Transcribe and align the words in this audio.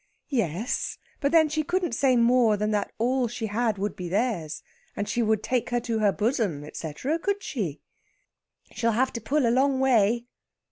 "Yes; 0.31 0.97
but 1.19 1.31
then 1.31 1.47
she 1.47 1.61
couldn't 1.61 1.91
say 1.91 2.15
more 2.15 2.57
than 2.57 2.71
that 2.71 2.91
all 2.97 3.27
she 3.27 3.45
had 3.45 3.77
would 3.77 3.95
be 3.95 4.09
theirs, 4.09 4.63
and 4.95 5.07
she 5.07 5.21
would 5.21 5.43
take 5.43 5.69
her 5.69 5.79
to 5.81 5.99
her 5.99 6.11
bosom, 6.11 6.63
etcetera. 6.63 7.19
Could 7.19 7.43
she?" 7.43 7.81
"She'll 8.71 8.93
have 8.93 9.13
to 9.13 9.21
pull 9.21 9.45
a 9.47 9.53
long 9.53 9.79
way!" 9.79 10.25